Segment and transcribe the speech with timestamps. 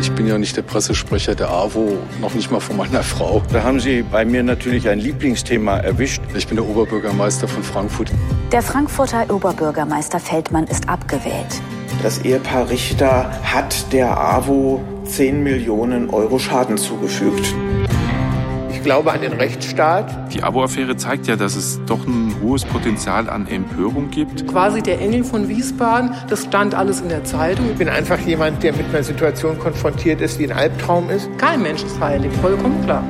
[0.00, 3.42] Ich bin ja nicht der Pressesprecher der AWO, noch nicht mal von meiner Frau.
[3.52, 6.22] Da haben Sie bei mir natürlich ein Lieblingsthema erwischt.
[6.34, 8.10] Ich bin der Oberbürgermeister von Frankfurt.
[8.50, 11.60] Der Frankfurter Oberbürgermeister Feldmann ist abgewählt.
[12.02, 17.54] Das Ehepaar Richter hat der AWO 10 Millionen Euro Schaden zugefügt.
[18.80, 20.32] Ich glaube an den Rechtsstaat.
[20.32, 24.48] Die Abo-Affäre zeigt ja, dass es doch ein hohes Potenzial an Empörung gibt.
[24.48, 27.72] Quasi der Engel von Wiesbaden, das stand alles in der Zeitung.
[27.72, 31.28] Ich bin einfach jemand, der mit einer Situation konfrontiert ist, die ein Albtraum ist.
[31.36, 33.04] Kein Mensch ist heilig, vollkommen klar.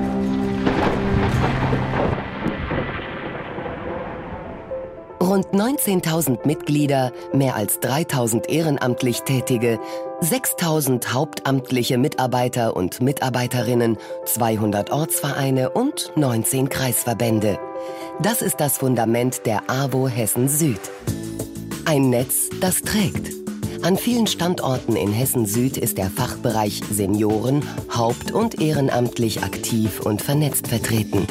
[5.23, 9.78] Rund 19.000 Mitglieder, mehr als 3.000 ehrenamtlich Tätige,
[10.23, 17.59] 6.000 hauptamtliche Mitarbeiter und Mitarbeiterinnen, 200 Ortsvereine und 19 Kreisverbände.
[18.20, 20.80] Das ist das Fundament der AWO Hessen Süd.
[21.87, 23.33] Ein Netz, das trägt.
[23.83, 27.65] An vielen Standorten in Hessen Süd ist der Fachbereich Senioren
[27.96, 31.27] haupt- und ehrenamtlich aktiv und vernetzt vertreten.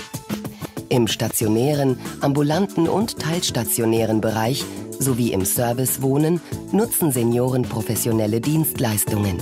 [0.90, 4.66] Im stationären, ambulanten und teilstationären Bereich
[5.00, 6.40] sowie im Servicewohnen
[6.72, 9.38] nutzen Senioren professionelle Dienstleistungen.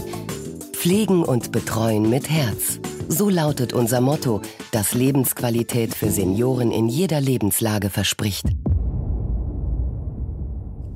[0.73, 2.79] Pflegen und betreuen mit Herz.
[3.09, 4.41] So lautet unser Motto,
[4.71, 8.45] das Lebensqualität für Senioren in jeder Lebenslage verspricht.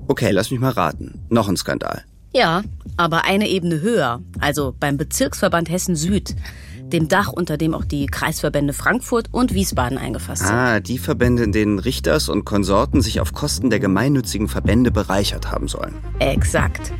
[0.08, 1.25] Okay, lass mich mal raten.
[1.30, 2.03] Noch ein Skandal.
[2.34, 2.64] Ja,
[2.96, 6.36] aber eine Ebene höher, also beim Bezirksverband Hessen Süd
[6.94, 10.56] dem Dach, unter dem auch die Kreisverbände Frankfurt und Wiesbaden eingefasst sind.
[10.56, 15.52] Ah, die Verbände, in denen Richters und Konsorten sich auf Kosten der gemeinnützigen Verbände bereichert
[15.52, 15.95] haben sollen.
[16.19, 16.92] Exakt.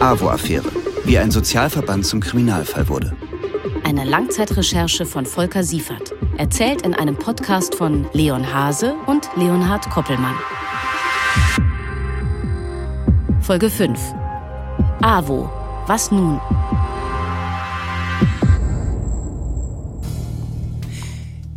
[0.00, 0.70] AWO-Affäre.
[1.04, 3.16] Wie ein Sozialverband zum Kriminalfall wurde.
[3.84, 6.12] Eine Langzeitrecherche von Volker Siefert.
[6.36, 10.36] Erzählt in einem Podcast von Leon Hase und Leonhard Koppelmann.
[13.40, 13.98] Folge 5.
[15.00, 15.57] AWO
[15.88, 16.40] was nun?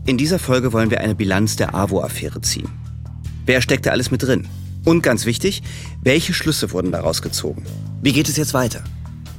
[0.06, 2.70] In dieser Folge wollen wir eine Bilanz der AWO-Affäre ziehen.
[3.46, 4.48] Wer steckte alles mit drin?
[4.84, 5.62] Und ganz wichtig,
[6.02, 7.66] welche Schlüsse wurden daraus gezogen?
[8.02, 8.84] Wie geht es jetzt weiter?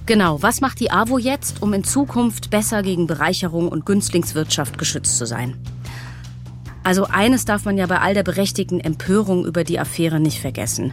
[0.06, 5.16] Genau, was macht die AWO jetzt, um in Zukunft besser gegen Bereicherung und Günstlingswirtschaft geschützt
[5.18, 5.56] zu sein?
[6.84, 10.92] Also eines darf man ja bei all der berechtigten Empörung über die Affäre nicht vergessen.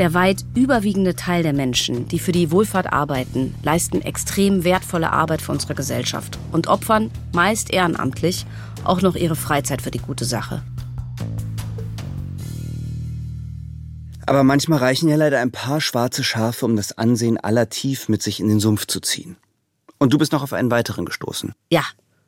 [0.00, 5.42] Der weit überwiegende Teil der Menschen, die für die Wohlfahrt arbeiten, leisten extrem wertvolle Arbeit
[5.42, 8.46] für unsere Gesellschaft und opfern, meist ehrenamtlich,
[8.82, 10.62] auch noch ihre Freizeit für die gute Sache.
[14.24, 18.22] Aber manchmal reichen ja leider ein paar schwarze Schafe, um das Ansehen aller tief mit
[18.22, 19.36] sich in den Sumpf zu ziehen.
[19.98, 21.52] Und du bist noch auf einen weiteren gestoßen.
[21.70, 21.84] Ja,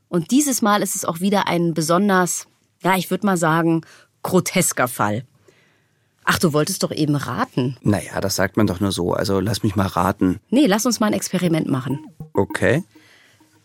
[0.08, 2.48] und dieses Mal ist es auch wieder ein besonders,
[2.82, 3.80] ja, ich würde mal sagen,
[4.22, 5.24] grotesker Fall.
[6.24, 7.76] Ach, du wolltest doch eben raten.
[7.82, 9.12] Naja, das sagt man doch nur so.
[9.12, 10.38] Also lass mich mal raten.
[10.50, 12.06] Nee, lass uns mal ein Experiment machen.
[12.32, 12.84] Okay.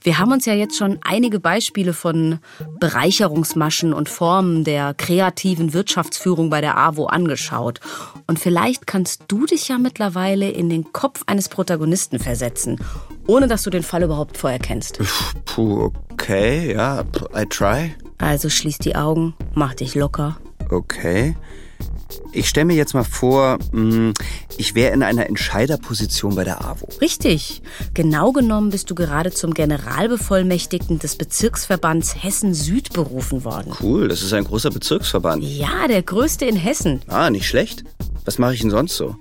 [0.01, 2.39] Wir haben uns ja jetzt schon einige Beispiele von
[2.79, 7.81] Bereicherungsmaschen und Formen der kreativen Wirtschaftsführung bei der AWO angeschaut.
[8.25, 12.79] Und vielleicht kannst du dich ja mittlerweile in den Kopf eines Protagonisten versetzen,
[13.25, 14.99] ohne dass du den Fall überhaupt vorher kennst.
[15.45, 17.03] Puh, okay, ja,
[17.35, 17.93] I try.
[18.17, 20.37] Also schließ die Augen, mach dich locker.
[20.69, 21.35] Okay.
[22.31, 24.13] Ich stelle mir jetzt mal vor, hm,
[24.57, 26.87] ich wäre in einer Entscheiderposition bei der AWO.
[27.01, 27.61] Richtig.
[27.93, 33.73] Genau genommen bist du gerade zum Generalbevollmächtigten des Bezirksverbands Hessen Süd berufen worden.
[33.81, 35.43] Cool, das ist ein großer Bezirksverband.
[35.43, 37.01] Ja, der größte in Hessen.
[37.07, 37.83] Ah, nicht schlecht.
[38.25, 39.15] Was mache ich denn sonst so?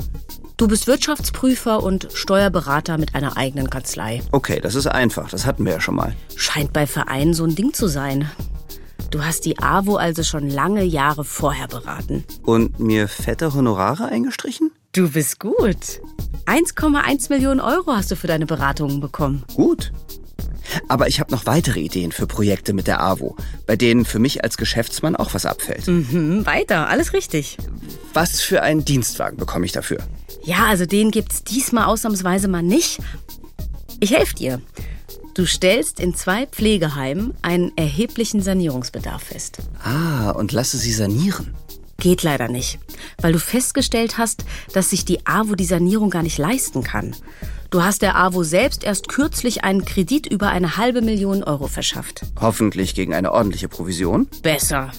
[0.56, 4.22] Du bist Wirtschaftsprüfer und Steuerberater mit einer eigenen Kanzlei.
[4.32, 5.28] Okay, das ist einfach.
[5.28, 6.16] Das hatten wir ja schon mal.
[6.34, 8.30] Scheint bei Vereinen so ein Ding zu sein.
[9.10, 12.24] Du hast die AWO also schon lange Jahre vorher beraten.
[12.42, 14.72] Und mir fette Honorare eingestrichen?
[14.92, 16.00] Du bist gut.
[16.46, 19.44] 1,1 Millionen Euro hast du für deine Beratungen bekommen.
[19.54, 19.92] Gut.
[20.88, 23.36] Aber ich habe noch weitere Ideen für Projekte mit der AWO,
[23.66, 25.86] bei denen für mich als Geschäftsmann auch was abfällt.
[25.86, 27.56] Mhm, weiter, alles richtig.
[28.12, 29.98] Was für einen Dienstwagen bekomme ich dafür?
[30.42, 32.98] Ja, also den gibt's diesmal ausnahmsweise mal nicht.
[34.00, 34.60] Ich helfe dir.
[35.36, 39.58] Du stellst in zwei Pflegeheimen einen erheblichen Sanierungsbedarf fest.
[39.84, 41.54] Ah, und lasse sie sanieren.
[41.98, 42.78] Geht leider nicht,
[43.20, 47.14] weil du festgestellt hast, dass sich die AWO die Sanierung gar nicht leisten kann.
[47.68, 52.22] Du hast der AWO selbst erst kürzlich einen Kredit über eine halbe Million Euro verschafft.
[52.40, 54.28] Hoffentlich gegen eine ordentliche Provision?
[54.40, 54.90] Besser.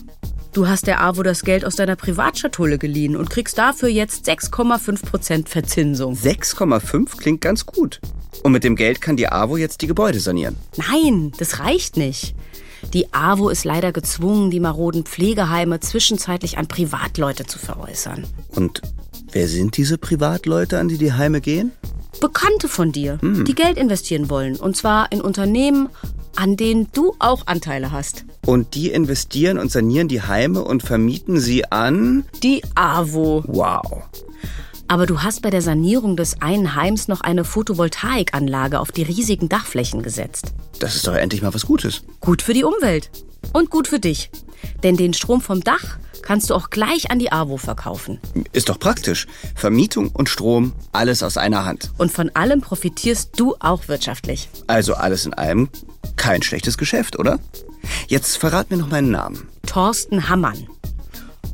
[0.57, 5.05] Du hast der AWO das Geld aus deiner Privatschatulle geliehen und kriegst dafür jetzt 6,5
[5.05, 6.15] Prozent Verzinsung.
[6.15, 8.01] 6,5 klingt ganz gut.
[8.41, 10.55] Und mit dem Geld kann die AWO jetzt die Gebäude sanieren.
[10.75, 12.33] Nein, das reicht nicht.
[12.91, 18.25] Die AWO ist leider gezwungen, die maroden Pflegeheime zwischenzeitlich an Privatleute zu veräußern.
[18.55, 18.81] Und
[19.31, 21.71] wer sind diese Privatleute, an die die Heime gehen?
[22.19, 23.45] Bekannte von dir, hm.
[23.45, 24.55] die Geld investieren wollen.
[24.55, 25.89] Und zwar in Unternehmen,
[26.35, 28.25] an denen du auch Anteile hast.
[28.47, 32.23] Und die investieren und sanieren die Heime und vermieten sie an?
[32.43, 33.43] Die AWO.
[33.45, 34.03] Wow.
[34.87, 39.49] Aber du hast bei der Sanierung des einen Heims noch eine Photovoltaikanlage auf die riesigen
[39.49, 40.53] Dachflächen gesetzt.
[40.79, 42.03] Das ist doch endlich mal was Gutes.
[42.21, 43.11] Gut für die Umwelt.
[43.51, 44.31] Und gut für dich.
[44.81, 48.21] Denn den Strom vom Dach kannst du auch gleich an die AWO verkaufen.
[48.53, 49.27] Ist doch praktisch.
[49.55, 51.91] Vermietung und Strom, alles aus einer Hand.
[51.97, 54.47] Und von allem profitierst du auch wirtschaftlich.
[54.67, 55.67] Also alles in allem
[56.15, 57.39] kein schlechtes Geschäft, oder?
[58.07, 59.47] Jetzt verrat mir noch meinen Namen.
[59.65, 60.67] Thorsten Hammann.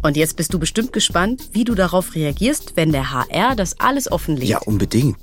[0.02, 4.12] Und jetzt bist du bestimmt gespannt, wie du darauf reagierst, wenn der HR das alles
[4.12, 4.50] offenlegt.
[4.50, 5.18] Ja, unbedingt.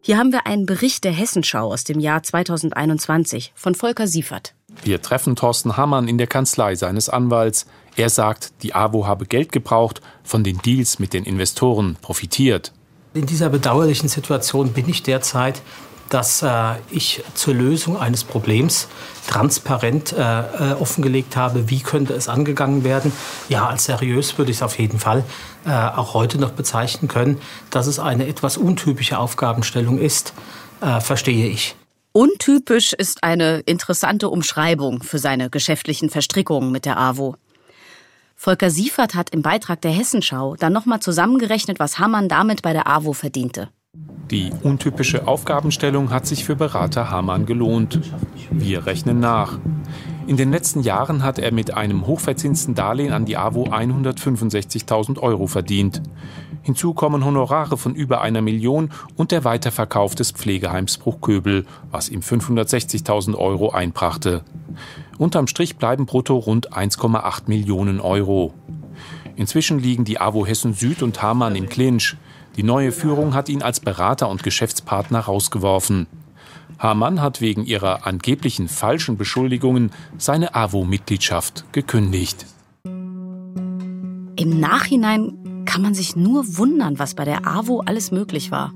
[0.00, 4.54] Hier haben wir einen Bericht der Hessenschau aus dem Jahr 2021 von Volker Siefert.
[4.84, 7.66] Wir treffen Thorsten Hammann in der Kanzlei seines Anwalts.
[7.96, 12.72] Er sagt, die AWO habe Geld gebraucht, von den Deals mit den Investoren profitiert.
[13.14, 15.62] In dieser bedauerlichen Situation bin ich derzeit
[16.08, 18.88] dass äh, ich zur Lösung eines Problems
[19.26, 23.12] transparent äh, äh, offengelegt habe, wie könnte es angegangen werden.
[23.48, 25.24] Ja, als seriös würde ich es auf jeden Fall
[25.64, 27.40] äh, auch heute noch bezeichnen können.
[27.70, 30.32] Dass es eine etwas untypische Aufgabenstellung ist,
[30.80, 31.74] äh, verstehe ich.
[32.12, 37.36] Untypisch ist eine interessante Umschreibung für seine geschäftlichen Verstrickungen mit der AWO.
[38.36, 42.86] Volker Siefert hat im Beitrag der Hessenschau dann nochmal zusammengerechnet, was Hammann damit bei der
[42.86, 43.70] AWO verdiente.
[44.30, 48.00] Die untypische Aufgabenstellung hat sich für Berater Hamann gelohnt.
[48.50, 49.58] Wir rechnen nach.
[50.26, 55.46] In den letzten Jahren hat er mit einem hochverzinsten Darlehen an die AWO 165.000 Euro
[55.46, 56.02] verdient.
[56.62, 62.20] Hinzu kommen Honorare von über einer Million und der Weiterverkauf des Pflegeheims Bruchköbel, was ihm
[62.20, 64.42] 560.000 Euro einbrachte.
[65.18, 68.52] Unterm Strich bleiben brutto rund 1,8 Millionen Euro.
[69.36, 72.16] Inzwischen liegen die AWO Hessen Süd und Hamann im Clinch.
[72.56, 76.06] Die neue Führung hat ihn als Berater und Geschäftspartner rausgeworfen.
[76.78, 82.46] Hamann hat wegen ihrer angeblichen falschen Beschuldigungen seine AWO-Mitgliedschaft gekündigt.
[82.84, 88.72] Im Nachhinein kann man sich nur wundern, was bei der AWO alles möglich war.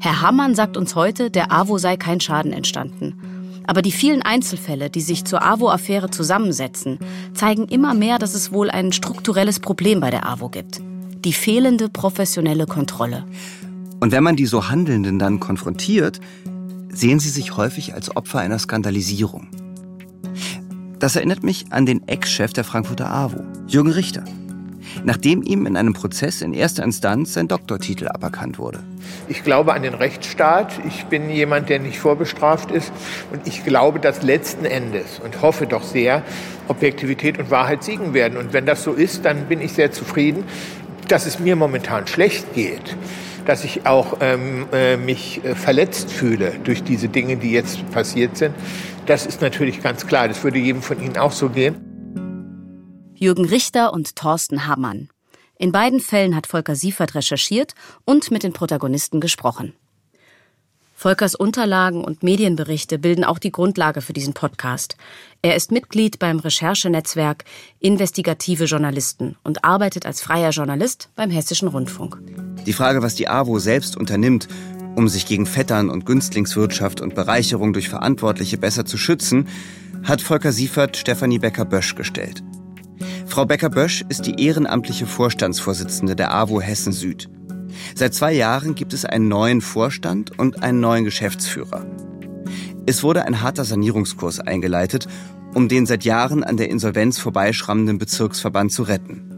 [0.00, 3.64] Herr Hammann sagt uns heute, der AWO sei kein Schaden entstanden.
[3.66, 6.98] Aber die vielen Einzelfälle, die sich zur AWO-Affäre zusammensetzen,
[7.34, 10.80] zeigen immer mehr, dass es wohl ein strukturelles Problem bei der AWO gibt
[11.24, 13.24] die fehlende professionelle Kontrolle.
[14.00, 16.20] Und wenn man die so Handelnden dann konfrontiert,
[16.92, 19.48] sehen sie sich häufig als Opfer einer Skandalisierung.
[20.98, 24.24] Das erinnert mich an den Ex-Chef der Frankfurter AWO, Jürgen Richter,
[25.04, 28.80] nachdem ihm in einem Prozess in erster Instanz sein Doktortitel aberkannt wurde.
[29.28, 30.72] Ich glaube an den Rechtsstaat.
[30.86, 32.92] Ich bin jemand, der nicht vorbestraft ist.
[33.32, 36.22] Und ich glaube, dass letzten Endes und hoffe doch sehr,
[36.66, 38.36] Objektivität und Wahrheit siegen werden.
[38.36, 40.44] Und wenn das so ist, dann bin ich sehr zufrieden
[41.08, 42.96] dass es mir momentan schlecht geht,
[43.46, 48.36] dass ich auch ähm, äh, mich äh, verletzt fühle durch diese Dinge, die jetzt passiert
[48.36, 48.54] sind,
[49.06, 50.28] das ist natürlich ganz klar.
[50.28, 51.76] Das würde jedem von Ihnen auch so gehen.
[53.14, 55.08] Jürgen Richter und Thorsten Hamann.
[55.56, 59.74] In beiden Fällen hat Volker Siefert recherchiert und mit den Protagonisten gesprochen.
[60.94, 64.96] Volkers Unterlagen und Medienberichte bilden auch die Grundlage für diesen Podcast.
[65.40, 67.44] Er ist Mitglied beim Recherchenetzwerk
[67.78, 72.18] Investigative Journalisten und arbeitet als freier Journalist beim Hessischen Rundfunk.
[72.66, 74.48] Die Frage, was die AWO selbst unternimmt,
[74.96, 79.46] um sich gegen Vettern und Günstlingswirtschaft und Bereicherung durch Verantwortliche besser zu schützen,
[80.02, 82.42] hat Volker Siefert Stefanie Becker-Bösch gestellt.
[83.26, 87.30] Frau Becker-Bösch ist die ehrenamtliche Vorstandsvorsitzende der AWO Hessen Süd.
[87.94, 91.86] Seit zwei Jahren gibt es einen neuen Vorstand und einen neuen Geschäftsführer.
[92.88, 95.08] Es wurde ein harter Sanierungskurs eingeleitet,
[95.52, 99.37] um den seit Jahren an der Insolvenz vorbeischrammenden Bezirksverband zu retten.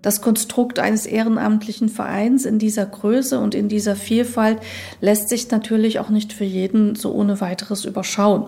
[0.00, 4.58] Das Konstrukt eines ehrenamtlichen Vereins in dieser Größe und in dieser Vielfalt
[5.00, 8.44] lässt sich natürlich auch nicht für jeden so ohne weiteres überschauen.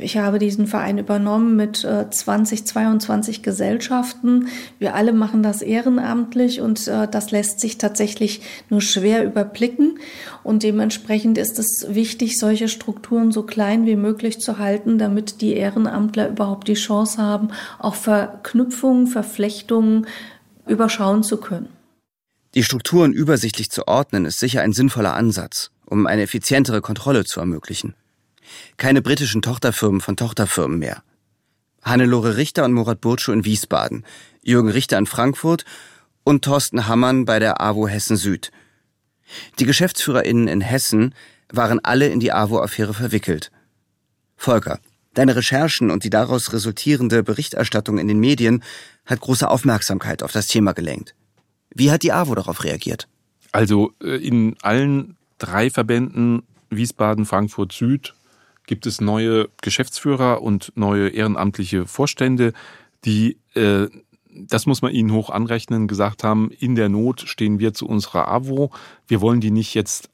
[0.00, 4.48] Ich habe diesen Verein übernommen mit 20, äh, 22 Gesellschaften.
[4.80, 10.00] Wir alle machen das ehrenamtlich und äh, das lässt sich tatsächlich nur schwer überblicken.
[10.42, 15.54] Und dementsprechend ist es wichtig, solche Strukturen so klein wie möglich zu halten, damit die
[15.54, 20.08] Ehrenamtler überhaupt die Chance haben, auch Verknüpfungen, Verflechtungen
[20.66, 21.68] überschauen zu können.
[22.54, 27.40] Die Strukturen übersichtlich zu ordnen, ist sicher ein sinnvoller Ansatz, um eine effizientere Kontrolle zu
[27.40, 27.94] ermöglichen.
[28.76, 31.02] Keine britischen Tochterfirmen von Tochterfirmen mehr.
[31.82, 34.04] Hannelore Richter und Murat Burcu in Wiesbaden,
[34.42, 35.64] Jürgen Richter in Frankfurt
[36.24, 38.52] und Thorsten Hammann bei der AWO Hessen Süd.
[39.58, 41.14] Die GeschäftsführerInnen in Hessen
[41.50, 43.50] waren alle in die AWO-Affäre verwickelt.
[44.36, 44.80] Volker,
[45.14, 48.62] deine Recherchen und die daraus resultierende Berichterstattung in den Medien
[49.06, 51.14] hat große Aufmerksamkeit auf das Thema gelenkt.
[51.74, 53.08] Wie hat die AWO darauf reagiert?
[53.50, 58.14] Also äh, in allen drei Verbänden Wiesbaden, Frankfurt Süd
[58.66, 62.52] gibt es neue Geschäftsführer und neue ehrenamtliche Vorstände,
[63.04, 63.88] die äh,
[64.34, 68.28] das muss man ihnen hoch anrechnen, gesagt haben, in der Not stehen wir zu unserer
[68.28, 68.70] AWO.
[69.06, 70.08] Wir wollen die nicht jetzt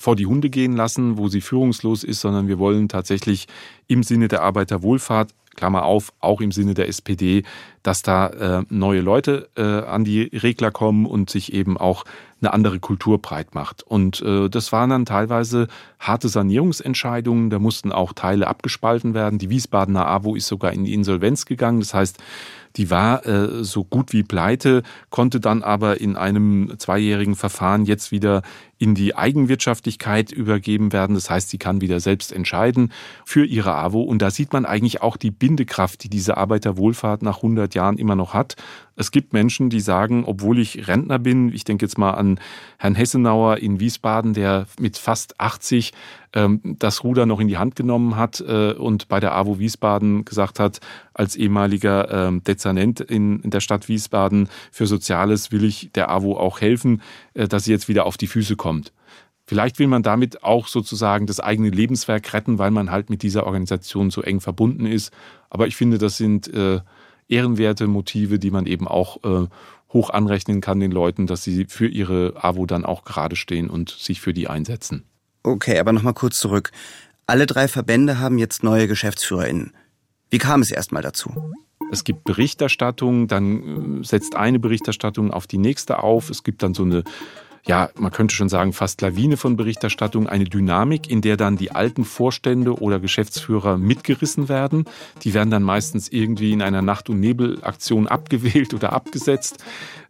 [0.00, 3.48] vor die Hunde gehen lassen, wo sie führungslos ist, sondern wir wollen tatsächlich
[3.86, 7.42] im Sinne der Arbeiterwohlfahrt, Klammer auf, auch im Sinne der SPD,
[7.82, 12.04] dass da äh, neue Leute äh, an die Regler kommen und sich eben auch
[12.40, 13.82] eine andere Kultur breit macht.
[13.82, 17.50] Und äh, das waren dann teilweise harte Sanierungsentscheidungen.
[17.50, 19.38] Da mussten auch Teile abgespalten werden.
[19.38, 21.80] Die Wiesbadener AWO ist sogar in die Insolvenz gegangen.
[21.80, 22.18] Das heißt,
[22.76, 28.12] die war äh, so gut wie pleite, konnte dann aber in einem zweijährigen Verfahren jetzt
[28.12, 28.42] wieder
[28.80, 31.14] in die Eigenwirtschaftlichkeit übergeben werden.
[31.14, 32.92] Das heißt, sie kann wieder selbst entscheiden
[33.26, 34.00] für ihre AWO.
[34.00, 38.16] Und da sieht man eigentlich auch die Bindekraft, die diese Arbeiterwohlfahrt nach 100 Jahren immer
[38.16, 38.56] noch hat.
[38.96, 42.40] Es gibt Menschen, die sagen, obwohl ich Rentner bin, ich denke jetzt mal an
[42.78, 45.92] Herrn Hessenauer in Wiesbaden, der mit fast 80
[46.32, 50.24] ähm, das Ruder noch in die Hand genommen hat äh, und bei der AWO Wiesbaden
[50.24, 50.80] gesagt hat,
[51.14, 56.36] als ehemaliger ähm, Dezernent in, in der Stadt Wiesbaden für Soziales will ich der AWO
[56.36, 57.02] auch helfen,
[57.34, 58.69] äh, dass sie jetzt wieder auf die Füße kommt.
[59.46, 63.46] Vielleicht will man damit auch sozusagen das eigene Lebenswerk retten, weil man halt mit dieser
[63.46, 65.12] Organisation so eng verbunden ist.
[65.48, 66.80] Aber ich finde, das sind äh,
[67.28, 69.48] ehrenwerte Motive, die man eben auch äh,
[69.92, 73.90] hoch anrechnen kann den Leuten, dass sie für ihre AWO dann auch gerade stehen und
[73.90, 75.04] sich für die einsetzen.
[75.42, 76.70] Okay, aber nochmal kurz zurück.
[77.26, 79.72] Alle drei Verbände haben jetzt neue GeschäftsführerInnen.
[80.30, 81.52] Wie kam es erstmal dazu?
[81.90, 86.30] Es gibt Berichterstattung, dann äh, setzt eine Berichterstattung auf die nächste auf.
[86.30, 87.02] Es gibt dann so eine
[87.66, 91.72] ja, man könnte schon sagen, fast Lawine von Berichterstattung, eine Dynamik, in der dann die
[91.72, 94.84] alten Vorstände oder Geschäftsführer mitgerissen werden.
[95.22, 99.62] Die werden dann meistens irgendwie in einer Nacht- und Nebelaktion abgewählt oder abgesetzt.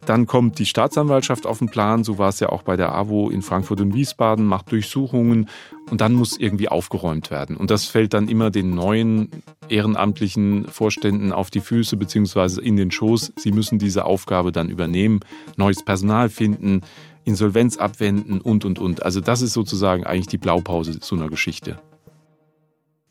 [0.05, 3.29] Dann kommt die Staatsanwaltschaft auf den Plan, so war es ja auch bei der AWO
[3.29, 5.47] in Frankfurt und Wiesbaden, macht Durchsuchungen
[5.91, 7.55] und dann muss irgendwie aufgeräumt werden.
[7.55, 9.29] Und das fällt dann immer den neuen
[9.69, 13.33] ehrenamtlichen Vorständen auf die Füße beziehungsweise in den Schoß.
[13.35, 15.19] Sie müssen diese Aufgabe dann übernehmen,
[15.55, 16.81] neues Personal finden,
[17.23, 19.03] Insolvenz abwenden und, und, und.
[19.03, 21.79] Also das ist sozusagen eigentlich die Blaupause zu einer Geschichte.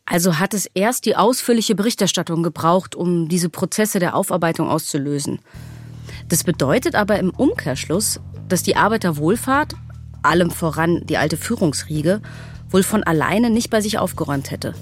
[0.05, 5.39] Also hat es erst die ausführliche Berichterstattung gebraucht, um diese Prozesse der Aufarbeitung auszulösen.
[6.27, 9.75] Das bedeutet aber im Umkehrschluss, dass die Arbeiterwohlfahrt,
[10.21, 12.21] allem voran die alte Führungsriege,
[12.69, 14.73] wohl von alleine nicht bei sich aufgeräumt hätte.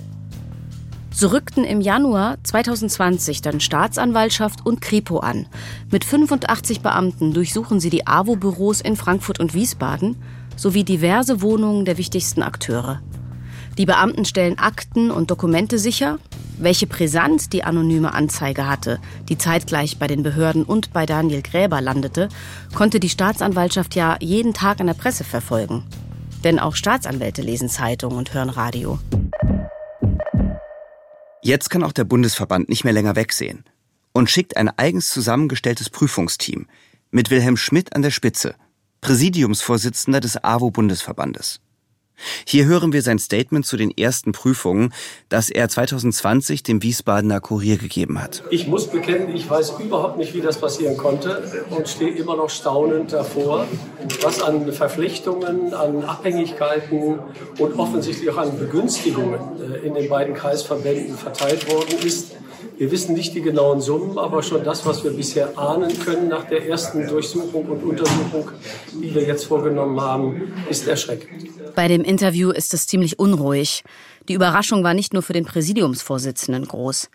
[1.11, 5.47] So rückten im Januar 2020 dann Staatsanwaltschaft und Kripo an.
[5.91, 10.17] Mit 85 Beamten durchsuchen sie die AWO-Büros in Frankfurt und Wiesbaden
[10.55, 13.01] sowie diverse Wohnungen der wichtigsten Akteure.
[13.77, 16.19] Die Beamten stellen Akten und Dokumente sicher.
[16.57, 18.99] Welche Brisanz die anonyme Anzeige hatte,
[19.29, 22.27] die zeitgleich bei den Behörden und bei Daniel Gräber landete,
[22.75, 25.83] konnte die Staatsanwaltschaft ja jeden Tag in der Presse verfolgen.
[26.43, 28.99] Denn auch Staatsanwälte lesen Zeitung und hören Radio.
[31.41, 33.63] Jetzt kann auch der Bundesverband nicht mehr länger wegsehen
[34.11, 36.67] und schickt ein eigens zusammengestelltes Prüfungsteam
[37.11, 38.55] mit Wilhelm Schmidt an der Spitze,
[39.01, 41.61] Präsidiumsvorsitzender des AWO-Bundesverbandes.
[42.45, 44.93] Hier hören wir sein Statement zu den ersten Prüfungen,
[45.29, 48.43] das er 2020 dem Wiesbadener Kurier gegeben hat.
[48.49, 52.49] Ich muss bekennen, ich weiß überhaupt nicht, wie das passieren konnte und stehe immer noch
[52.49, 53.67] staunend davor,
[54.21, 57.19] was an Verpflichtungen, an Abhängigkeiten
[57.57, 62.35] und offensichtlich auch an Begünstigungen äh, in den beiden Kreisverbänden verteilt worden ist.
[62.79, 66.45] Wir wissen nicht die genauen Summen, aber schon das, was wir bisher ahnen können nach
[66.45, 68.51] der ersten Durchsuchung und Untersuchung,
[68.93, 71.75] die wir jetzt vorgenommen haben, ist erschreckend.
[71.75, 73.83] Bei dem Interview ist es ziemlich unruhig.
[74.29, 77.09] Die Überraschung war nicht nur für den Präsidiumsvorsitzenden groß.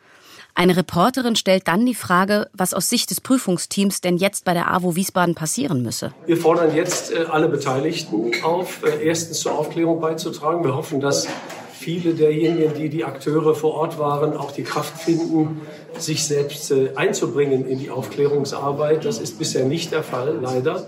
[0.54, 4.71] Eine Reporterin stellt dann die Frage, was aus Sicht des Prüfungsteams denn jetzt bei der
[4.71, 6.12] AWO Wiesbaden passieren müsse.
[6.26, 10.62] Wir fordern jetzt äh, alle Beteiligten auf, äh, erstens zur Aufklärung beizutragen.
[10.62, 11.26] Wir hoffen, dass
[11.75, 15.62] viele derjenigen, die die Akteure vor Ort waren, auch die Kraft finden,
[15.99, 19.04] sich selbst äh, einzubringen in die Aufklärungsarbeit.
[19.04, 20.87] Das ist bisher nicht der Fall, leider.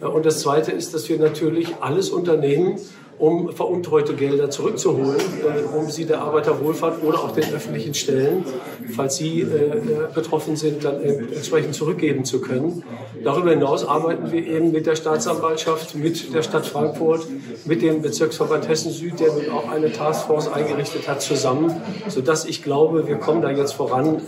[0.00, 2.78] Und das Zweite ist, dass wir natürlich alles unternehmen,
[3.18, 8.44] um veruntreute Gelder zurückzuholen, äh, um sie der Arbeiterwohlfahrt oder auch den öffentlichen Stellen,
[8.94, 9.80] falls sie äh, äh,
[10.14, 12.84] betroffen sind, dann entsprechend zurückgeben zu können.
[13.24, 17.26] Darüber hinaus arbeiten wir eben mit der Staatsanwaltschaft, mit der Stadt Frankfurt,
[17.64, 21.74] mit dem Bezirksverband Hessen Süd, der nun auch eine Taskforce eingerichtet hat, zusammen,
[22.06, 24.20] sodass ich glaube, wir kommen da jetzt voran.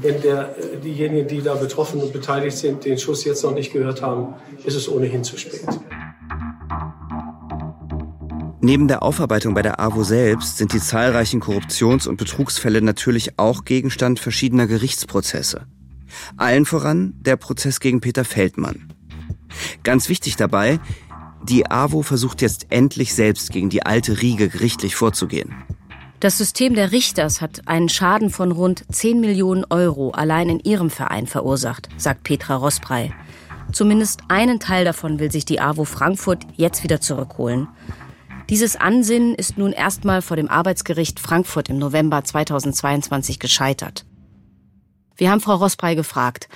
[0.00, 0.54] Wenn der,
[0.84, 4.76] diejenigen, die da betroffen und beteiligt sind, den Schuss jetzt noch nicht gehört haben, ist
[4.76, 5.64] es ohnehin zu spät.
[8.60, 13.64] Neben der Aufarbeitung bei der AWO selbst sind die zahlreichen Korruptions- und Betrugsfälle natürlich auch
[13.64, 15.66] Gegenstand verschiedener Gerichtsprozesse.
[16.36, 18.92] Allen voran der Prozess gegen Peter Feldmann.
[19.84, 20.80] Ganz wichtig dabei,
[21.44, 25.54] die AWO versucht jetzt endlich selbst gegen die alte Riege gerichtlich vorzugehen.
[26.18, 30.90] Das System der Richters hat einen Schaden von rund 10 Millionen Euro allein in ihrem
[30.90, 33.12] Verein verursacht, sagt Petra Rosprey.
[33.70, 37.68] Zumindest einen Teil davon will sich die AWO Frankfurt jetzt wieder zurückholen.
[38.50, 44.06] Dieses Ansinnen ist nun erstmal vor dem Arbeitsgericht Frankfurt im November 2022 gescheitert.
[45.16, 46.48] Wir haben Frau Rosprey gefragt,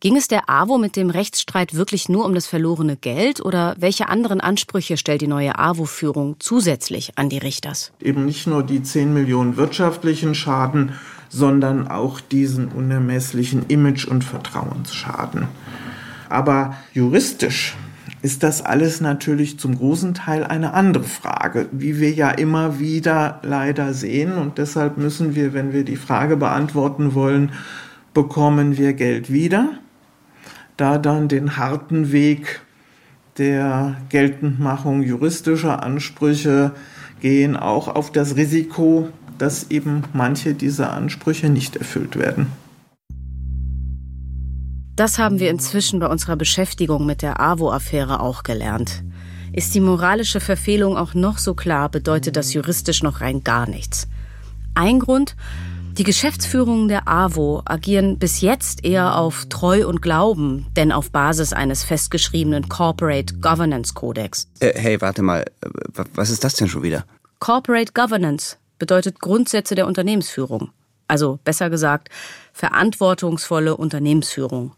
[0.00, 4.08] Ging es der AWO mit dem Rechtsstreit wirklich nur um das verlorene Geld oder welche
[4.08, 7.90] anderen Ansprüche stellt die neue AWO-Führung zusätzlich an die Richters?
[8.00, 10.92] Eben nicht nur die 10 Millionen wirtschaftlichen Schaden,
[11.28, 15.48] sondern auch diesen unermesslichen Image- und Vertrauensschaden.
[16.28, 17.74] Aber juristisch
[18.22, 23.40] ist das alles natürlich zum großen Teil eine andere Frage, wie wir ja immer wieder
[23.42, 24.32] leider sehen.
[24.32, 27.52] Und deshalb müssen wir, wenn wir die Frage beantworten wollen,
[28.14, 29.78] bekommen wir Geld wieder?
[30.78, 32.62] da dann den harten Weg
[33.36, 36.72] der Geltendmachung juristischer Ansprüche
[37.20, 42.46] gehen, auch auf das Risiko, dass eben manche dieser Ansprüche nicht erfüllt werden.
[44.98, 49.04] Das haben wir inzwischen bei unserer Beschäftigung mit der AWO-Affäre auch gelernt.
[49.52, 54.08] Ist die moralische Verfehlung auch noch so klar, bedeutet das juristisch noch rein gar nichts.
[54.74, 55.36] Ein Grund,
[55.92, 61.52] die Geschäftsführungen der AWO agieren bis jetzt eher auf Treu und Glauben, denn auf Basis
[61.52, 64.48] eines festgeschriebenen Corporate Governance Codex.
[64.58, 65.44] Äh, hey, warte mal,
[66.12, 67.04] was ist das denn schon wieder?
[67.38, 70.70] Corporate Governance bedeutet Grundsätze der Unternehmensführung.
[71.06, 72.08] Also besser gesagt,
[72.52, 74.72] verantwortungsvolle Unternehmensführung.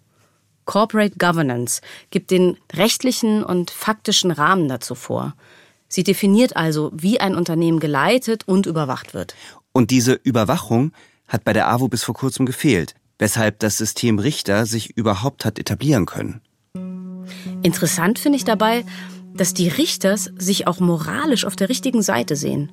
[0.70, 5.34] Corporate Governance gibt den rechtlichen und faktischen Rahmen dazu vor.
[5.88, 9.34] Sie definiert also, wie ein Unternehmen geleitet und überwacht wird.
[9.72, 10.92] Und diese Überwachung
[11.26, 15.58] hat bei der AWO bis vor kurzem gefehlt, weshalb das System Richter sich überhaupt hat
[15.58, 16.40] etablieren können.
[17.64, 18.84] Interessant finde ich dabei,
[19.34, 22.70] dass die Richters sich auch moralisch auf der richtigen Seite sehen.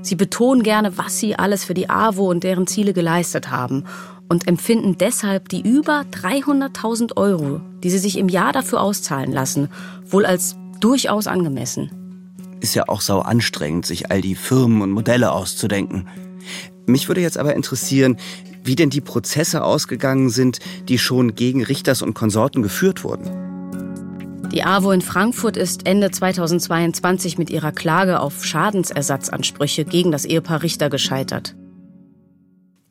[0.00, 3.84] Sie betonen gerne, was sie alles für die AWO und deren Ziele geleistet haben
[4.28, 9.68] und empfinden deshalb die über 300.000 Euro, die sie sich im Jahr dafür auszahlen lassen,
[10.06, 11.90] wohl als durchaus angemessen.
[12.60, 16.08] Ist ja auch sau anstrengend, sich all die Firmen und Modelle auszudenken.
[16.86, 18.16] Mich würde jetzt aber interessieren,
[18.62, 20.58] wie denn die Prozesse ausgegangen sind,
[20.88, 23.30] die schon gegen Richters und Konsorten geführt wurden.
[24.52, 30.62] Die AWO in Frankfurt ist Ende 2022 mit ihrer Klage auf Schadensersatzansprüche gegen das Ehepaar
[30.62, 31.56] Richter gescheitert.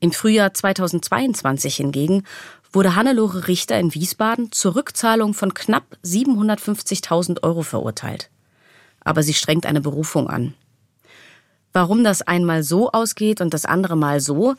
[0.03, 2.25] Im Frühjahr 2022 hingegen
[2.73, 8.29] wurde Hannelore Richter in Wiesbaden zur Rückzahlung von knapp 750.000 Euro verurteilt.
[8.99, 10.55] Aber sie strengt eine Berufung an.
[11.71, 14.55] Warum das einmal so ausgeht und das andere Mal so,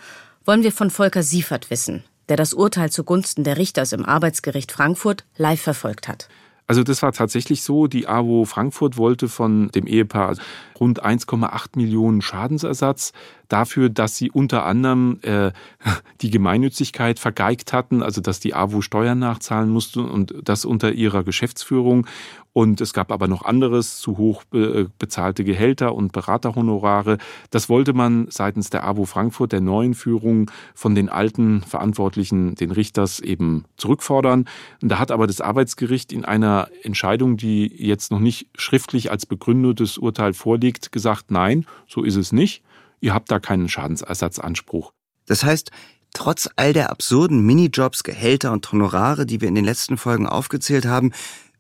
[0.47, 5.27] wollen wir von Volker Siefert wissen, der das Urteil zugunsten der Richters im Arbeitsgericht Frankfurt
[5.37, 6.31] live verfolgt hat.
[6.67, 7.87] Also das war tatsächlich so.
[7.87, 10.37] Die AWO Frankfurt wollte von dem Ehepaar
[10.79, 13.13] rund 1,8 Millionen Schadensersatz
[13.49, 15.53] dafür, dass sie unter anderem äh,
[16.21, 21.25] die Gemeinnützigkeit vergeigt hatten, also dass die AWO Steuern nachzahlen musste und das unter ihrer
[21.25, 22.07] Geschäftsführung.
[22.55, 27.19] Und es gab aber noch anderes, zu hoch bezahlte Gehälter und Beraterhonorare.
[27.51, 32.71] Das wollte man seitens der AWO Frankfurt, der neuen Führung, von den alten Verantwortlichen, den
[32.71, 34.47] Richters, eben zurückfordern.
[34.81, 39.27] Und da hat aber das Arbeitsgericht in einer Entscheidung, die jetzt noch nicht schriftlich als
[39.27, 42.63] begründetes Urteil vorliegt, gesagt, nein, so ist es nicht.
[43.01, 44.93] Ihr habt da keinen Schadensersatzanspruch.
[45.27, 45.71] Das heißt,
[46.13, 50.87] trotz all der absurden Minijobs, Gehälter und Honorare, die wir in den letzten Folgen aufgezählt
[50.87, 51.13] haben,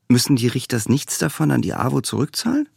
[0.08, 2.68] Müssen die Richters nichts davon an die AWO zurückzahlen?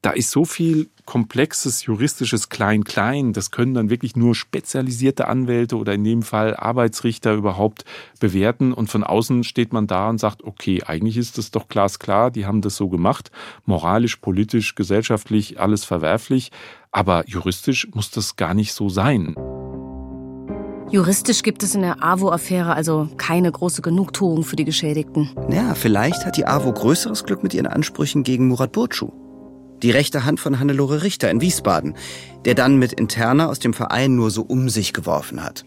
[0.00, 3.32] Da ist so viel komplexes juristisches Klein-Klein.
[3.32, 7.84] Das können dann wirklich nur spezialisierte Anwälte oder in dem Fall Arbeitsrichter überhaupt
[8.20, 8.72] bewerten.
[8.72, 12.46] Und von außen steht man da und sagt, okay, eigentlich ist das doch glasklar, die
[12.46, 13.32] haben das so gemacht.
[13.64, 16.52] Moralisch, politisch, gesellschaftlich, alles verwerflich.
[16.92, 19.34] Aber juristisch muss das gar nicht so sein.
[20.90, 25.30] Juristisch gibt es in der AWO-Affäre also keine große Genugtuung für die Geschädigten.
[25.50, 29.27] Ja, vielleicht hat die AWO größeres Glück mit ihren Ansprüchen gegen Murat Burcu.
[29.82, 31.94] Die rechte Hand von Hannelore Richter in Wiesbaden,
[32.44, 35.64] der dann mit Interna aus dem Verein nur so um sich geworfen hat.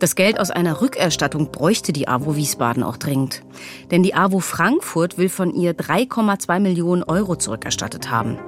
[0.00, 3.42] Das Geld aus einer Rückerstattung bräuchte die AWO Wiesbaden auch dringend.
[3.90, 8.38] Denn die AWO Frankfurt will von ihr 3,2 Millionen Euro zurückerstattet haben.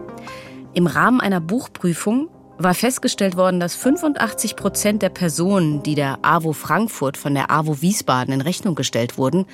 [0.72, 6.54] Im Rahmen einer Buchprüfung war festgestellt worden, dass 85 Prozent der Personen, die der AWO
[6.54, 9.44] Frankfurt von der AWO Wiesbaden in Rechnung gestellt wurden,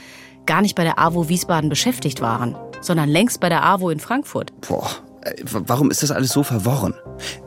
[0.47, 4.53] gar nicht bei der AWO Wiesbaden beschäftigt waren, sondern längst bei der AWO in Frankfurt.
[4.61, 4.89] Boah,
[5.45, 6.95] warum ist das alles so verworren?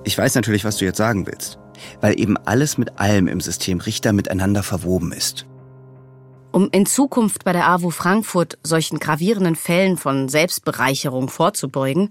[0.04, 1.60] Ich weiß natürlich, was du jetzt sagen willst.
[2.00, 5.48] Weil eben alles mit allem im System Richter miteinander verwoben ist.
[6.52, 12.10] Um in Zukunft bei der AWO Frankfurt solchen gravierenden Fällen von Selbstbereicherung vorzubeugen,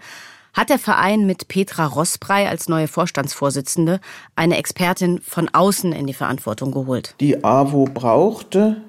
[0.53, 4.01] hat der Verein mit Petra Rossbrei als neue Vorstandsvorsitzende
[4.35, 7.15] eine Expertin von außen in die Verantwortung geholt.
[7.21, 8.83] Die AWO brauchte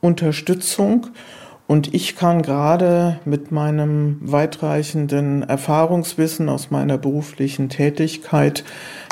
[0.00, 1.08] Unterstützung
[1.66, 8.64] und ich kann gerade mit meinem weitreichenden Erfahrungswissen aus meiner beruflichen Tätigkeit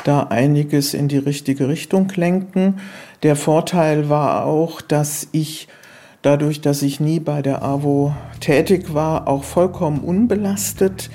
[0.04, 2.80] da einiges in die richtige Richtung lenken.
[3.24, 5.66] Der Vorteil war auch, dass ich
[6.22, 11.10] dadurch, dass ich nie bei der AWO tätig war, auch vollkommen unbelastet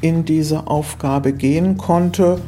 [0.00, 2.40] in diese Aufgabe gehen konnte.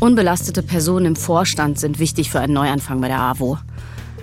[0.00, 3.58] Unbelastete Personen im Vorstand sind wichtig für einen Neuanfang bei der AWO.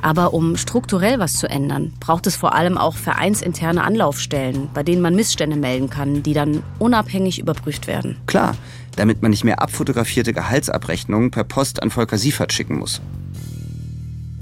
[0.04, 5.02] Aber um strukturell was zu ändern, braucht es vor allem auch vereinsinterne Anlaufstellen, bei denen
[5.02, 8.18] man Missstände melden kann, die dann unabhängig überprüft werden.
[8.28, 8.58] Klar,
[8.98, 13.02] damit man nicht mehr abfotografierte Gehaltsabrechnungen per Post an Volker Siefert schicken muss.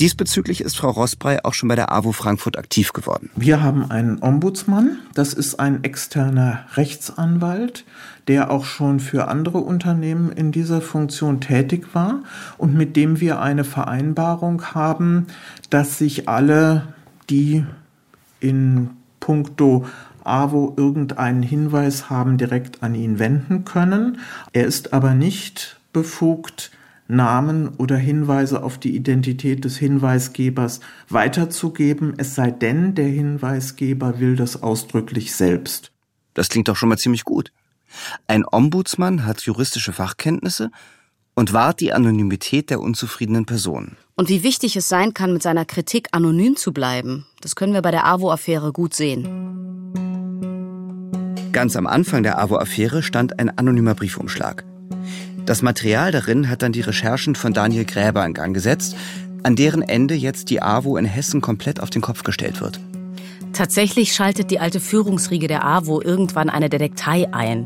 [0.02, 3.30] Diesbezüglich ist Frau Rossbrei auch schon bei der AWO Frankfurt aktiv geworden.
[3.36, 7.86] Wir haben einen Ombudsmann, das ist ein externer Rechtsanwalt,
[8.28, 12.24] der auch schon für andere Unternehmen in dieser Funktion tätig war
[12.58, 15.28] und mit dem wir eine Vereinbarung haben,
[15.70, 16.96] dass sich alle,
[17.30, 17.64] die
[18.40, 19.86] in puncto
[20.24, 24.18] AWO irgendeinen Hinweis haben, direkt an ihn wenden können.
[24.52, 26.72] Er ist aber nicht befugt,
[27.12, 34.36] Namen oder Hinweise auf die Identität des Hinweisgebers weiterzugeben, es sei denn, der Hinweisgeber will
[34.36, 35.92] das ausdrücklich selbst.
[36.34, 37.52] Das klingt doch schon mal ziemlich gut.
[38.28, 40.72] Ein Ombudsmann hat juristische Fachkenntnisse
[41.36, 43.98] und wahrt die Anonymität der unzufriedenen Personen.
[44.16, 47.82] Und wie wichtig es sein kann, mit seiner Kritik anonym zu bleiben, das können wir
[47.82, 49.28] bei der AWO-Affäre gut sehen.
[51.52, 54.64] Ganz am Anfang der AWO-Affäre stand ein anonymer Briefumschlag.
[55.46, 58.96] Das Material darin hat dann die Recherchen von Daniel Gräber in Gang gesetzt,
[59.44, 62.80] an deren Ende jetzt die AWO in Hessen komplett auf den Kopf gestellt wird.
[63.54, 67.66] Tatsächlich schaltet die alte Führungsriege der AWO irgendwann eine Detektei ein.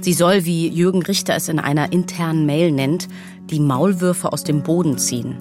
[0.00, 3.08] Sie soll, wie Jürgen Richter es in einer internen Mail nennt,
[3.50, 5.36] die Maulwürfe aus dem Boden ziehen.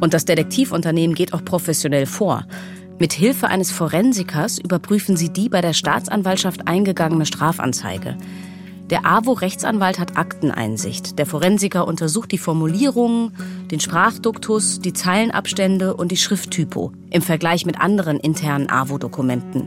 [0.00, 2.46] Und das Detektivunternehmen geht auch professionell vor.
[2.98, 8.16] Mit Hilfe eines Forensikers überprüfen sie die bei der Staatsanwaltschaft eingegangene Strafanzeige.
[8.90, 11.18] Der AWO-Rechtsanwalt hat Akteneinsicht.
[11.18, 13.32] Der Forensiker untersucht die Formulierungen,
[13.68, 19.66] den Sprachduktus, die Zeilenabstände und die Schrifttypo im Vergleich mit anderen internen AWO-Dokumenten.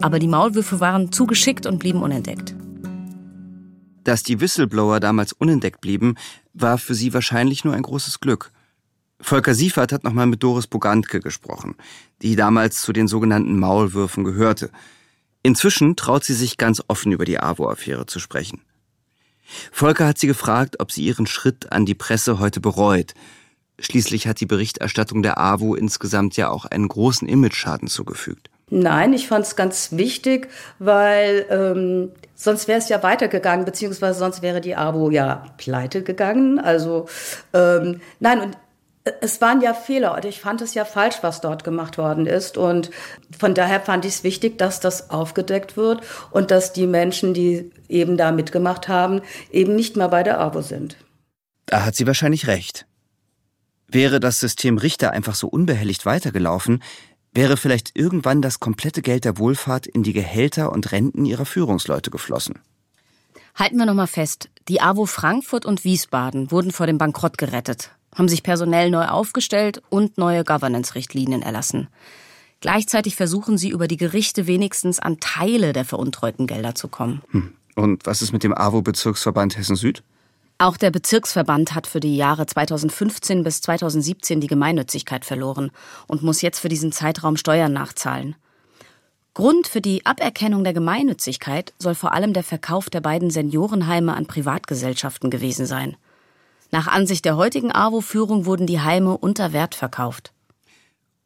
[0.00, 2.54] Aber die Maulwürfe waren zu geschickt und blieben unentdeckt.
[4.04, 6.14] Dass die Whistleblower damals unentdeckt blieben,
[6.54, 8.52] war für sie wahrscheinlich nur ein großes Glück.
[9.20, 11.74] Volker Siefert hat nochmal mit Doris Bogantke gesprochen,
[12.22, 14.70] die damals zu den sogenannten Maulwürfen gehörte–
[15.42, 18.62] Inzwischen traut sie sich ganz offen über die AWO-Affäre zu sprechen.
[19.70, 23.14] Volker hat sie gefragt, ob sie ihren Schritt an die Presse heute bereut.
[23.78, 28.48] Schließlich hat die Berichterstattung der AWO insgesamt ja auch einen großen Imageschaden zugefügt.
[28.70, 34.40] Nein, ich fand es ganz wichtig, weil ähm, sonst wäre es ja weitergegangen, beziehungsweise sonst
[34.40, 36.58] wäre die AWO ja pleite gegangen.
[36.58, 37.06] Also
[37.52, 38.56] ähm, nein, und
[39.20, 42.56] es waren ja Fehler und ich fand es ja falsch, was dort gemacht worden ist.
[42.56, 42.90] Und
[43.36, 47.70] von daher fand ich es wichtig, dass das aufgedeckt wird und dass die Menschen, die
[47.88, 50.96] eben da mitgemacht haben, eben nicht mehr bei der AWO sind.
[51.66, 52.86] Da hat sie wahrscheinlich recht.
[53.88, 56.82] Wäre das System Richter einfach so unbehelligt weitergelaufen,
[57.34, 62.10] wäre vielleicht irgendwann das komplette Geld der Wohlfahrt in die Gehälter und Renten ihrer Führungsleute
[62.10, 62.60] geflossen.
[63.54, 68.28] Halten wir nochmal fest, die AWO Frankfurt und Wiesbaden wurden vor dem Bankrott gerettet haben
[68.28, 71.88] sich personell neu aufgestellt und neue Governance-Richtlinien erlassen.
[72.60, 77.22] Gleichzeitig versuchen sie über die Gerichte wenigstens an Teile der veruntreuten Gelder zu kommen.
[77.30, 77.54] Hm.
[77.74, 80.02] Und was ist mit dem AWO-Bezirksverband Hessen Süd?
[80.58, 85.72] Auch der Bezirksverband hat für die Jahre 2015 bis 2017 die Gemeinnützigkeit verloren
[86.06, 88.36] und muss jetzt für diesen Zeitraum Steuern nachzahlen.
[89.34, 94.26] Grund für die Aberkennung der Gemeinnützigkeit soll vor allem der Verkauf der beiden Seniorenheime an
[94.26, 95.96] Privatgesellschaften gewesen sein.
[96.74, 100.32] Nach Ansicht der heutigen AWO-Führung wurden die Heime unter Wert verkauft.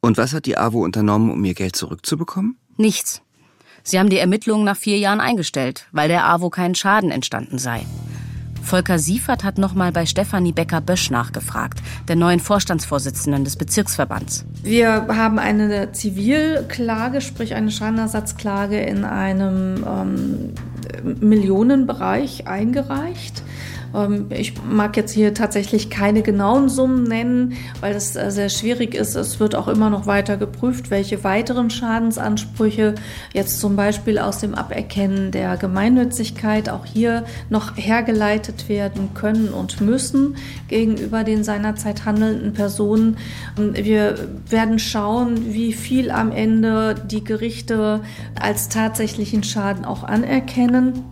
[0.01, 2.57] Und was hat die AWO unternommen, um ihr Geld zurückzubekommen?
[2.75, 3.21] Nichts.
[3.81, 7.85] Sie haben die Ermittlungen nach vier Jahren eingestellt, weil der AWO kein Schaden entstanden sei.
[8.61, 11.79] Volker Siefert hat nochmal bei Stefanie Becker-Bösch nachgefragt,
[12.09, 14.43] der neuen Vorstandsvorsitzenden des Bezirksverbands.
[14.61, 20.53] Wir haben eine Zivilklage, sprich eine Schadenersatzklage in einem ähm,
[21.21, 23.41] Millionenbereich eingereicht
[24.29, 29.15] ich mag jetzt hier tatsächlich keine genauen Summen nennen, weil das äh, sehr schwierig ist.
[29.15, 32.95] Es wird auch immer noch weiter geprüft, welche weiteren Schadensansprüche
[33.33, 39.81] jetzt zum Beispiel aus dem Aberkennen der Gemeinnützigkeit auch hier noch hergeleitet werden können und
[39.81, 40.35] müssen
[40.67, 43.17] gegenüber den seinerzeit handelnden Personen.
[43.55, 44.15] Wir
[44.49, 48.01] werden schauen, wie viel am Ende die Gerichte
[48.39, 51.03] als tatsächlichen Schaden auch anerkennen.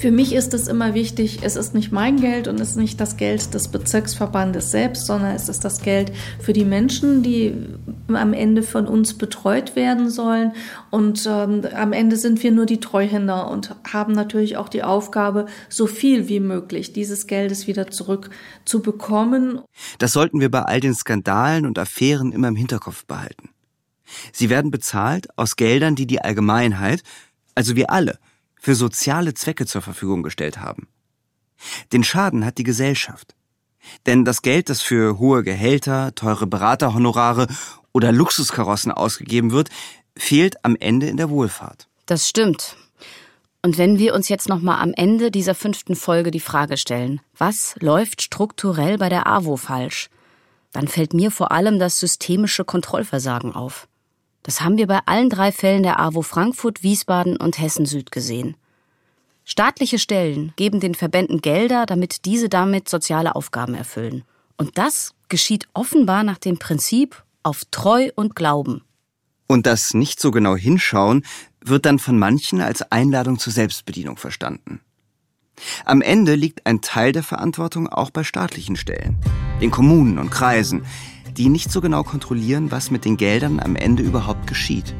[0.00, 2.98] Für mich ist es immer wichtig, es ist nicht mein Geld und es ist nicht
[3.02, 6.10] das Geld des Bezirksverbandes selbst, sondern es ist das Geld
[6.40, 7.54] für die Menschen, die
[8.08, 10.52] am Ende von uns betreut werden sollen.
[10.88, 15.44] Und ähm, am Ende sind wir nur die Treuhänder und haben natürlich auch die Aufgabe,
[15.68, 18.30] so viel wie möglich dieses Geldes wieder zurück
[18.64, 19.60] zu bekommen.
[19.98, 23.50] Das sollten wir bei all den Skandalen und Affären immer im Hinterkopf behalten.
[24.32, 27.02] Sie werden bezahlt aus Geldern, die die Allgemeinheit,
[27.54, 28.18] also wir alle,
[28.60, 30.88] für soziale Zwecke zur Verfügung gestellt haben.
[31.92, 33.34] Den Schaden hat die Gesellschaft.
[34.06, 37.46] Denn das Geld, das für hohe Gehälter, teure Beraterhonorare
[37.92, 39.70] oder Luxuskarossen ausgegeben wird,
[40.16, 41.88] fehlt am Ende in der Wohlfahrt.
[42.06, 42.76] Das stimmt.
[43.62, 47.20] Und wenn wir uns jetzt noch mal am Ende dieser fünften Folge die Frage stellen,
[47.36, 50.08] was läuft strukturell bei der AWO falsch,
[50.72, 53.88] dann fällt mir vor allem das systemische Kontrollversagen auf.
[54.42, 58.56] Das haben wir bei allen drei Fällen der AWO Frankfurt, Wiesbaden und Hessen Süd gesehen.
[59.44, 64.24] Staatliche Stellen geben den Verbänden Gelder, damit diese damit soziale Aufgaben erfüllen.
[64.56, 68.82] Und das geschieht offenbar nach dem Prinzip auf Treu und Glauben.
[69.46, 71.24] Und das nicht so genau hinschauen
[71.64, 74.80] wird dann von manchen als Einladung zur Selbstbedienung verstanden.
[75.84, 79.18] Am Ende liegt ein Teil der Verantwortung auch bei staatlichen Stellen,
[79.60, 80.84] den Kommunen und Kreisen,
[81.40, 84.94] die nicht so genau kontrollieren, was mit den Geldern am Ende überhaupt geschieht.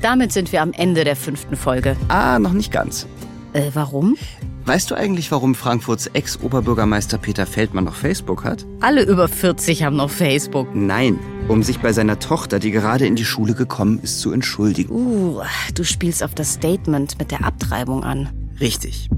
[0.00, 1.94] Damit sind wir am Ende der fünften Folge.
[2.08, 3.06] Ah, noch nicht ganz.
[3.52, 4.16] Äh, warum?
[4.64, 8.64] Weißt du eigentlich, warum Frankfurts Ex-Oberbürgermeister Peter Feldmann noch Facebook hat?
[8.80, 10.74] Alle über 40 haben noch Facebook.
[10.74, 14.90] Nein, um sich bei seiner Tochter, die gerade in die Schule gekommen ist, zu entschuldigen.
[14.90, 15.42] Uh,
[15.74, 18.30] du spielst auf das Statement mit der Abtreibung an.
[18.58, 19.10] Richtig.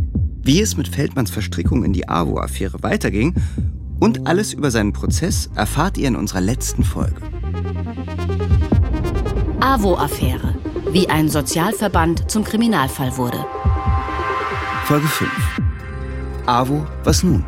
[0.43, 3.35] Wie es mit Feldmanns Verstrickung in die AWO-Affäre weiterging
[4.01, 7.21] und alles über seinen Prozess erfahrt ihr in unserer letzten Folge.
[9.61, 10.55] AWO-Affäre.
[10.93, 13.45] Wie ein Sozialverband zum Kriminalfall wurde.
[14.85, 15.31] Folge 5.
[16.47, 17.45] AWO, was nun?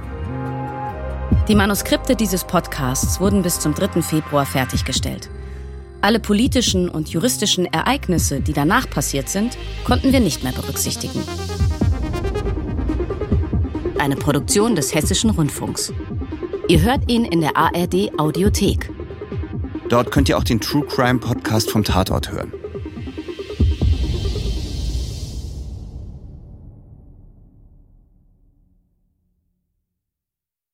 [1.48, 4.02] Die Manuskripte dieses Podcasts wurden bis zum 3.
[4.02, 5.30] Februar fertiggestellt.
[6.02, 11.22] Alle politischen und juristischen Ereignisse, die danach passiert sind, konnten wir nicht mehr berücksichtigen.
[13.98, 15.92] Eine Produktion des Hessischen Rundfunks.
[16.70, 18.92] Ihr hört ihn in der ARD Audiothek.
[19.88, 22.52] Dort könnt ihr auch den True Crime Podcast vom Tatort hören.